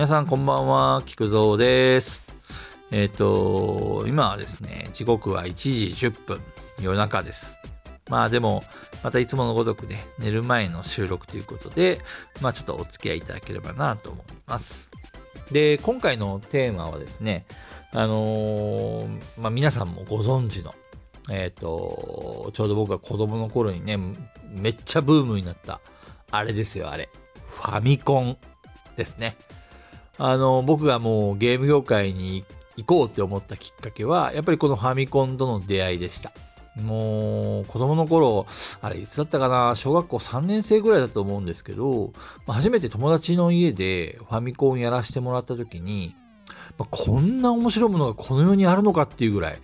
[0.00, 2.24] 皆さんこんばんは、菊蔵です。
[2.90, 6.40] えっ、と、今はですね、時刻は1時10分、
[6.80, 7.58] 夜中です。
[8.08, 8.64] まあでも、
[9.04, 12.00] またいつものごとくね、寝る前の収録ということで、
[12.40, 14.88] まあちょっとお付き合いいただければなと思います。
[15.52, 17.44] で、今回のテーマはですね、
[17.92, 20.74] あのーまあ皆さんもご存知の、
[21.30, 23.98] えっ、と、ちょうど僕が子供の頃にね、
[24.48, 25.82] めっちゃブームになった、
[26.30, 27.10] あれですよ、あれ。
[27.50, 28.38] ファミコン
[28.96, 29.36] ですね。
[30.22, 32.44] あの、僕がもうゲーム業界に
[32.76, 36.30] 行こうって思ったきっかけは、やっぱりこのファミコンとの出会いでした。
[36.76, 38.46] もう、子供の頃、
[38.82, 42.12] あれ、いつだったかな、小学校3年生ぐらいだと思うんですけど、
[42.46, 46.14] 初めて友達の家でファミコンやらせてもらった時に、
[46.76, 49.58] まこんな面白いものがこの世にあるのかっていうぐらい、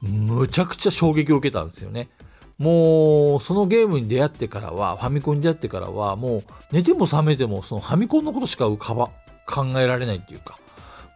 [0.00, 2.08] むちゃくちゃ衝撃を受けたんですよね。
[2.56, 9.10] もう、そのゲームに出会ってからは、ファミコンに出会ってからは、もう、寝ても覚めても、そのファミコンのことしか浮かば、
[9.48, 10.58] 考えられないっていうか、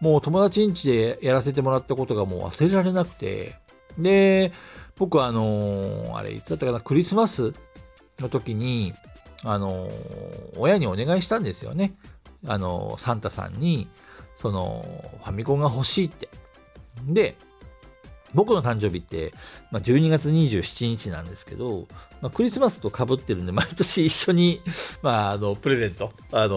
[0.01, 3.55] もう友達ん家でやらせてもらったことがもう忘れられなくて、
[3.99, 4.53] で、
[4.97, 7.53] 僕はあのーあれ、いつだったかな、クリスマス
[8.19, 8.95] の時に、
[9.45, 11.95] あのー親にお願いしたんですよね。
[12.47, 13.89] あのーサンタさんに、
[14.37, 14.85] その、
[15.23, 16.29] ファミコンが欲しいって。
[17.07, 17.37] で、
[18.35, 19.33] 僕の誕生日って、
[19.71, 21.87] まあ、12月27日なんですけど、
[22.21, 24.61] まあ、クリスマスとかぶってるんで、毎年一緒に、
[25.03, 26.53] まあ、あの、プレゼント、あのー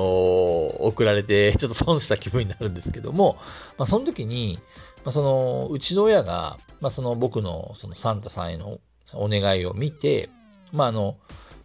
[0.85, 3.37] 送られて、ちょっと損した気分になるんですけども、
[3.77, 4.59] まあ、その時に、
[5.03, 8.79] まあ、その、うちの親が、まあ、その僕の、そのサンタさんへの
[9.13, 10.29] お願いを見て、
[10.71, 11.17] まあ、あの、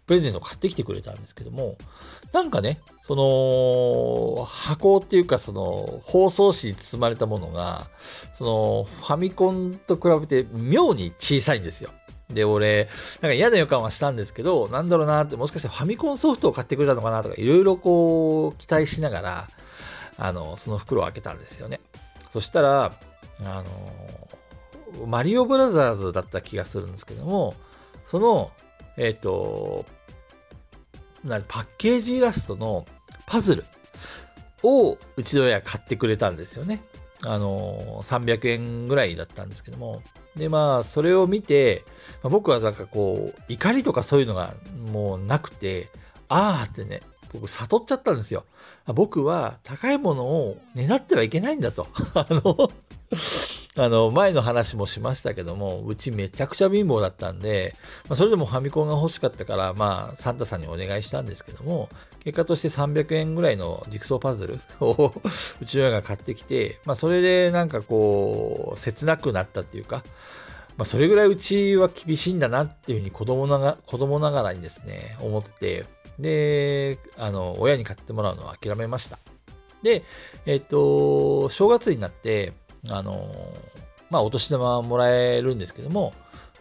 [0.07, 1.77] プレゼントを買ってきてくれたんですけども、
[2.33, 7.87] なんかね、その、箱っていうか、その、包装紙に包まれたものが、
[8.33, 11.91] その、ファミコンと比べて妙に小さいんですよ。
[12.29, 12.87] で、俺、
[13.21, 19.47] なんか嫌な予感はしたんですけど、なんだろうなって、もしかしてファミコンソフトを買ってくれたのかなとか、いろいろこう、期待しながら、
[20.17, 21.79] あの、その袋を開けたんですよね。
[22.31, 22.93] そしたら、
[23.43, 23.63] あ
[24.99, 27.55] の、マリオブラザーズだった気がするんですけども、
[28.05, 28.51] その、
[28.97, 29.85] えっ、と、
[31.23, 32.85] なパッケージイラストの
[33.25, 33.65] パズル
[34.63, 36.83] をうちの親買ってくれたんですよね。
[37.23, 40.01] あの、300円ぐらいだったんですけども。
[40.35, 41.83] で、まあ、それを見て、
[42.23, 44.55] まあ僕はなんかこう、怒りとかそういうのが
[44.91, 45.89] もうなくて、
[46.29, 47.01] あーってね、
[47.33, 48.45] 僕悟っちゃったんですよ。
[48.87, 51.87] 僕は高いものを狙ってはいけないんだと。
[52.15, 52.71] あの、
[53.77, 57.73] あの、前の話もしましたけども、うちめちゃくちゃ貧乏だったんで、
[58.09, 61.87] まあ、それでもファミコンが欲しかったから、まあ、サンタさんにお願いしたんですけども、
[62.25, 65.13] 結果として300円ぐらいのジグソーパズル を
[65.61, 70.03] うちの親が買ってきて、まあ、それでなんかこう、切なくなったっていうか、
[70.75, 75.85] まあ、それぐらいうちは厳しいんだなっていうふうに子供なが子供ながらにですね、思って、
[76.19, 79.17] で、あの、親に買ってもらうのは諦めました。
[79.81, 80.03] で、
[80.45, 82.53] えっと、正月になって、
[82.89, 83.33] あの、
[84.09, 86.13] まあ、お年玉もらえるんですけども、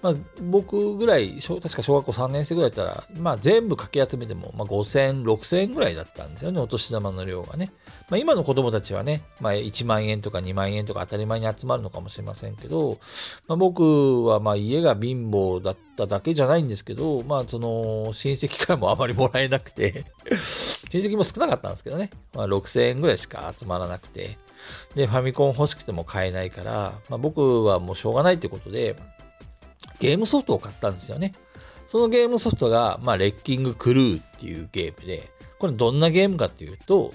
[0.02, 7.70] まあ、僕ぐらい、確か小学校3年生ぐらいだったら、まあ、全部かき集めても、まあ、5000、6000円ぐらいだったんですよね、お年玉の量がね。
[8.08, 12.98] まあ、今の子供たちはね、まあ、1万円とか2万円とか当たり前に集まるのかもしれませんけど、
[13.46, 20.06] まあ、僕はまあ家が貧乏だっただけじゃないんですけど、まあ、その親戚からもあまりもらえなくて、
[20.90, 24.38] 親戚も少なかったんですけどね、まあ、6000円ぐらいしか集まらなくて、
[24.94, 28.96] で、ファミコン欲しくても買えないから、まあ、僕はもうしょうがないということで、
[29.98, 31.32] ゲームソフトを買ったんですよね。
[31.88, 35.28] そのゲームソフトが、まあ、レッキングクルーっていうゲームで、
[35.58, 37.12] これどんなゲームかっていうと、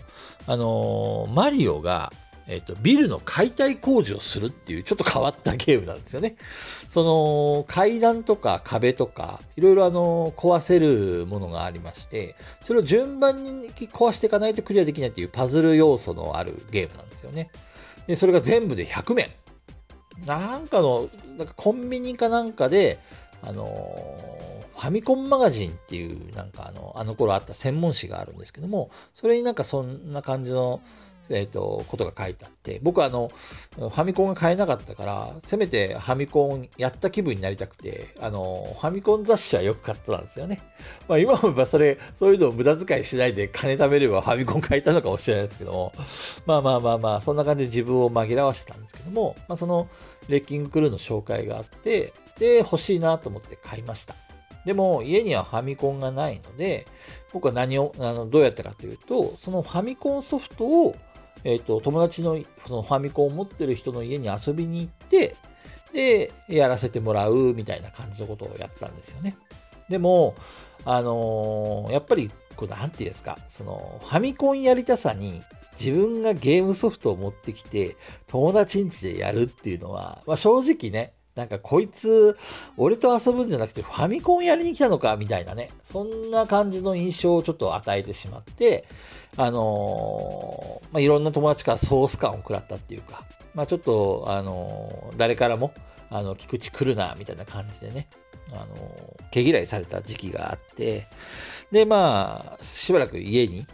[0.48, 2.14] あのーマリオが、
[2.48, 6.36] えっ、と、ビルの解体工事をするっていうちょっと変わったゲームなんですよね。
[6.92, 17.50] その、階段とか壁とか、いろいろあの、壊せるものがありまして、それを順番に壊していかないとクリアできないっていうパズル要素のあるゲームなんですよね。
[18.06, 19.30] で、それが全部で100面。
[20.26, 23.00] なんかの、なんかコンビニかなんかで、
[23.42, 23.66] あの
[24.76, 30.82] ファミコンマガジンっていう、なんかあの、あの頃あった専門誌があるんですけども、それになんかそんな感じの、
[31.30, 33.30] えっ、と、ことが書いてあって、僕はあの、
[33.76, 40.62] ファミコンが買えなかったから、せめてファミコンやった気分になりたくて、あの、ファミコン雑誌はよく買ったんですよね。
[41.08, 45.94] まあ今思えばそれ、そういうのを無駄遣いしないで金貯めればファミコン買えたのかもしれないですけども、
[46.46, 49.88] まあまあまあまあ、そんな感じで自分を紛らわしてたんですけども、まあその、
[50.28, 54.16] レッキングクルーの紹介があって、で、欲しいなと思って買いました。
[54.66, 56.88] でも家にはファミコンがないので、
[57.32, 60.96] 僕は何を、あのどうやったかというと、そのファミコンソフトを、
[61.46, 65.36] えっ、と、友達のそのファミコンを持ってる人の家に遊びに行って、
[65.94, 69.38] で、やらせてもらうみたいな感じのことをやったんですよね。
[69.88, 70.36] でも、
[70.84, 75.42] あのーやっぱり、こう、なんていうんですか、その、ファミコンやりたさに、
[75.80, 77.96] 自分がゲームソフトを持ってきて、
[78.28, 82.37] 友達ん家でやるっていうのは、まあ、正直ね、なんかこいつ、
[82.78, 85.70] 俺と遊ぶんじゃなくてファミコンやりに来たのか、みたいなね。
[85.84, 88.85] そんな感じの印象をちょっと与えてしまって、
[89.35, 95.73] あのー、まあ、いろんな友達からソース感を食らったっていうか、まあ、ちょっと、あのー、誰からも、
[96.09, 98.08] あの、菊池来るな、みたいな感じでね、
[98.53, 101.08] あのー、毛嫌いされた時期があって、
[101.70, 103.66] で、まあ、しばらく家に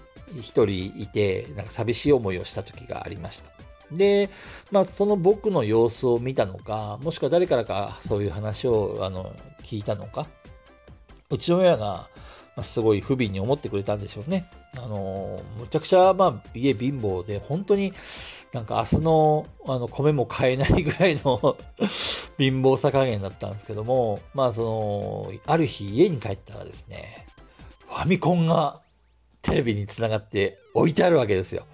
[0.41, 3.50] 一人いて、なんか寂しい思いをした時がありました。
[3.91, 4.29] で、
[4.71, 10.27] まあ、その僕の様子を見たのか、もしくは誰からかそういう話をあの聞いたのか、
[11.29, 12.09] うちの親が、
[12.55, 14.49] ますごい不憫に思ってくれたんでしょうね。
[14.77, 17.93] あの、むちゃくちゃ、まあ、家貧乏で、本当に
[18.51, 21.57] なんか明日のあの米も買えないぐらいの
[22.37, 27.27] 貧乏さ加減だったんですけども、まあ、その、ある日家に帰ったらですね、
[27.87, 28.81] ファミコンが
[29.41, 31.65] テレビにつながって置いてあるわけですよ。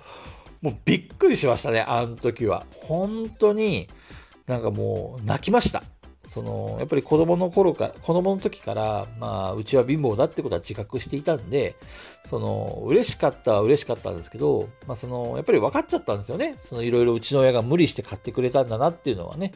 [0.67, 2.65] もうびっくりしましたね、あの時は。
[2.81, 3.87] 本当に、
[4.47, 5.81] なんかもう泣きました。
[6.27, 11.77] その、やっぱり子供の頃から、子供の時から、まあ、うちは貧乏だってことは自覚していたんで、
[12.25, 16.57] その、嬉しかったは嬉しかったんですけど、まあ、その、やっぱり分かっちゃったんですよね。
[16.59, 19.53] その、いろいろうちの親が無理して買ってくれたんだなっていうのはね。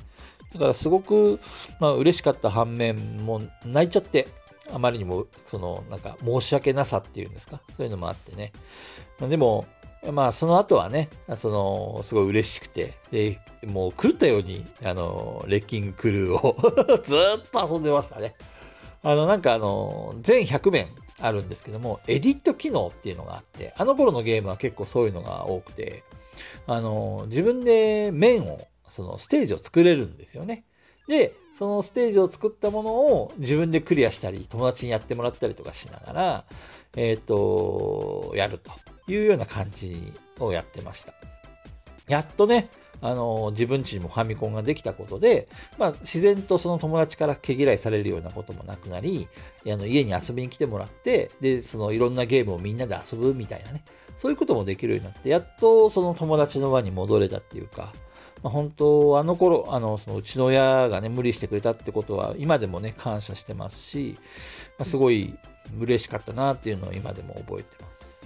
[0.53, 1.41] だからすごく、
[1.81, 4.29] まあ、嬉しかった反面、もう泣いちゃって、
[4.73, 7.61] あまりにも、その、なんか、申し訳なさっていうんですか？
[7.75, 8.53] そういうのもあってね。
[9.19, 9.65] まあ、でも、
[10.09, 16.55] まあ、その後はね、その、すごい嬉しくて、で、もう狂ったように、あの、レッキングクルーを
[17.03, 17.17] ずっ
[17.51, 18.33] と遊んでましたね。
[19.03, 20.87] あの、なんかあの、全100面
[21.19, 26.03] あるんですけども、エディット機能っていうのがあって、あの頃のゲームは結構そういうのが多くて、
[26.65, 30.65] あの、自分で面を、そのステージを作れるんですよね。
[31.07, 36.45] で、そのステージを作ったものを自分でクリアしたり、友達にやってもらったりとかしながら、
[36.95, 38.71] えっ、ー、と、やると。
[39.07, 41.13] いうような感じをやってました。
[42.07, 42.69] やっとね、
[43.01, 45.47] あの自分ちにもファミコンができたことで、
[45.79, 49.27] まあ、自然とその友達から毛嫌いされるようなこともなくなり、
[49.65, 53.83] あの家に遊びに来てもらって、で、そのいろんなゲームをみんなで遊ぶみたいなね、
[54.17, 57.91] そういうこともできるようになって、やっとその友達の輪に戻れたっていうか、
[58.43, 64.17] まあ、本当、あの頃、あの、そのうちの親がね、無理してくれたってことは、今でもね、感謝してますし、
[64.79, 65.37] まあ、すごい
[65.79, 68.20] 嬉しかったなっていうのを今でも覚えてます。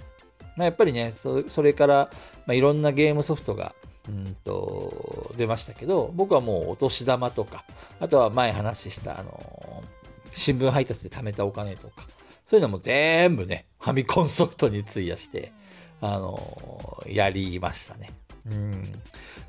[0.56, 2.10] まあ、やっぱりねそ、れから、
[2.46, 3.74] まあ、いろんなゲームソフトが
[4.08, 7.64] うんと出ましたけど、僕はもうお年玉とか、
[8.00, 9.82] あとは前話した、あの
[10.30, 12.06] 新聞配達で貯めたお金とか、
[12.46, 15.52] そういうのも全部ね、ファミコンソフトに費やして、
[16.00, 18.12] あのやりましたね。
[18.48, 19.02] うん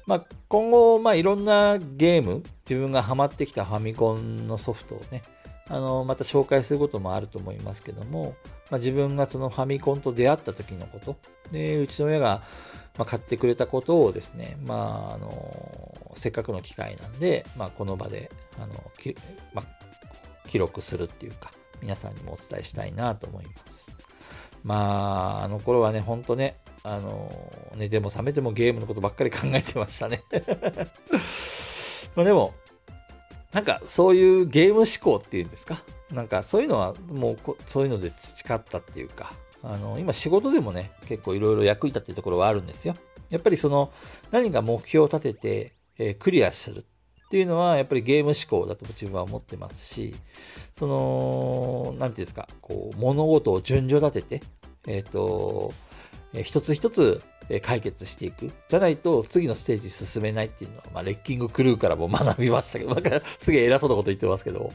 [0.08, 5.22] まあ、今後、まあ、いろんなゲーム、自分がハマってきたファミコンのソフトをね、
[5.70, 8.36] あのまた紹介することもあると思いますけども、
[8.70, 11.18] まあ、自分がそのファミコンと出会った時のこと、
[11.52, 12.42] で、うちの親が、
[13.06, 18.74] 買ってくれたことをですね、まあ、あの、せっかくの機会なんで、まあ、この場で、あの、
[19.54, 19.66] まあ、
[20.48, 23.96] 記録するっていうか、皆さんにもお伝えしたいなと思います。
[24.64, 27.32] まあ、あの頃はね、ほんとね、あの、
[27.76, 30.24] 寝ても覚めてもゲームのことばっかり考えてましたね
[32.16, 32.56] まあでも、
[33.54, 35.84] なんかそういうゲーム思考っていうんですか？
[36.12, 42.96] なんかそういうのはもうそういうので培ったっていうか、あの今仕事でもね、結構いろいろ役に立ってるところはあるんですよ。
[43.30, 43.92] やっぱりその
[44.32, 46.86] 何か目標を立てて、えー、クリアする
[47.26, 50.16] っていうのはやっぱりゲーム思考だと自分は思ってますし、
[50.74, 54.46] その、なんていうんですか、こう物事を順序立てて、
[54.88, 55.74] えっ、ー、と、
[56.44, 57.22] 一つ一つ
[57.62, 58.52] 解決していく。
[58.68, 64.72] じゃないと次のステージ進めないっていうのは、まあ、レッキングクルーからも学びましたけど、なんかすげえ偉そうなこと言ってますけど、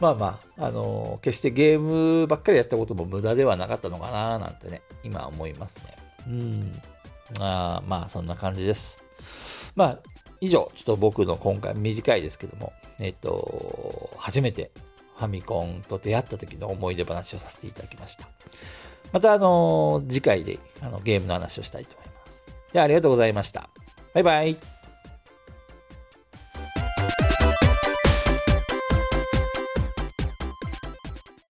[0.00, 5.96] まあまあ、あのー、決してゲームばっかりやったことも無駄ではなかったのかななんてね、今思いますね。
[6.26, 6.82] うん。
[7.38, 9.02] あまあ、そんな感じです。
[9.76, 9.98] まあ、
[10.40, 14.70] 以上、ちょっと僕の今回短いですけども、えっ、と、初めて
[15.16, 18.26] ファミコンと出会った時の思い出話をさせていただきました。
[19.12, 22.44] また、あの、次回であのゲームの話をしたいと思います。
[22.72, 23.68] では、ありがとうございました。
[24.14, 24.79] バイバイ。